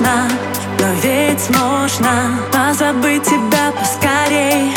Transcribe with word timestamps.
сложно, 0.00 0.28
но 0.78 0.86
ведь 1.02 1.50
можно. 1.58 2.38
Позабыть 2.52 3.24
тебя 3.24 3.72
поскорей. 3.78 4.74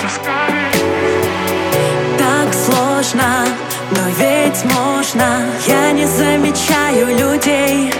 Так 2.17 2.53
сложно, 2.53 3.45
но 3.91 4.01
ведь 4.17 4.63
можно. 4.65 5.45
Я 5.67 5.91
не 5.91 6.05
замечаю 6.05 7.07
людей. 7.07 7.93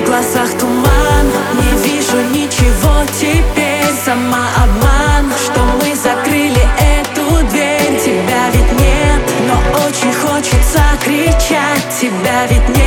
В 0.00 0.04
глазах 0.06 0.50
туман, 0.58 1.26
не 1.54 1.88
вижу 1.88 2.16
ничего 2.32 3.04
теперь. 3.20 3.82
Сама 4.04 4.46
обман, 4.56 5.32
что 5.44 5.60
мы 5.60 5.94
закрыли 5.94 6.66
эту 6.98 7.46
дверь. 7.48 8.00
Тебя 8.00 8.50
ведь 8.52 8.80
нет, 8.80 9.22
но 9.46 9.86
очень 9.86 10.12
хочется 10.12 10.82
кричать. 11.04 11.86
Тебя 12.00 12.46
ведь 12.50 12.68
нет, 12.76 12.81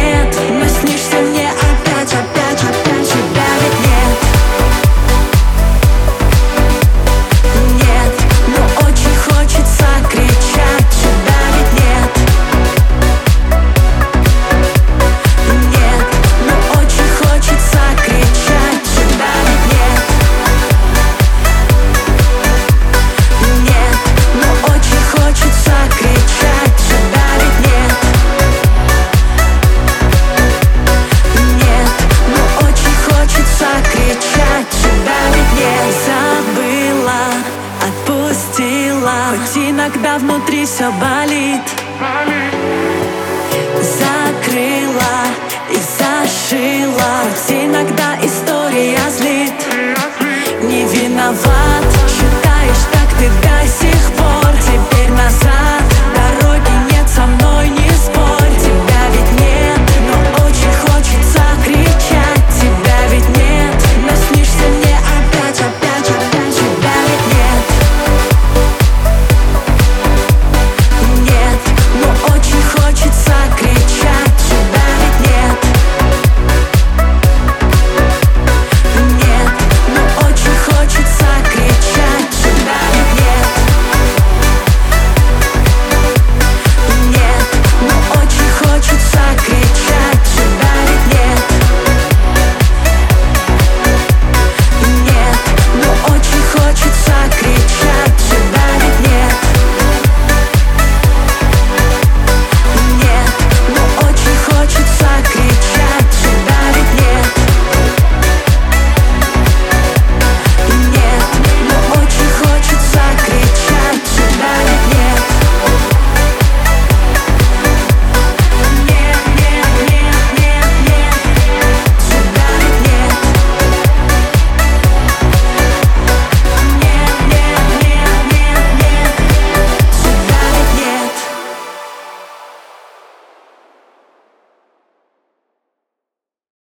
когда 39.95 40.17
внутри 40.17 40.65
все 40.65 40.91
болит. 40.91 41.61
болит. 42.01 42.53
Закрыл 43.81 44.94